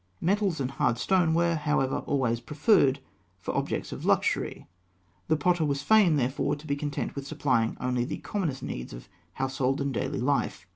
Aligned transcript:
Metals 0.19 0.59
and 0.59 0.71
hard 0.71 0.97
stone 0.97 1.31
were, 1.35 1.53
however, 1.53 1.97
always 2.07 2.39
preferred 2.39 3.01
for 3.39 3.55
objects 3.55 3.91
of 3.91 4.03
luxury; 4.03 4.65
the 5.27 5.37
potter 5.37 5.63
was 5.63 5.83
fain, 5.83 6.15
therefore, 6.15 6.55
to 6.55 6.65
be 6.65 6.75
content 6.75 7.13
with 7.13 7.27
supplying 7.27 7.77
only 7.79 8.03
the 8.03 8.17
commonest 8.17 8.63
needs 8.63 8.93
of 8.93 9.07
household 9.33 9.79
and 9.79 9.93
daily 9.93 10.19
life. 10.19 10.65